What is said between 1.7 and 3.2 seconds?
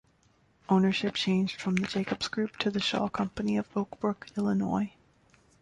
the Jacobs Group to the Shaw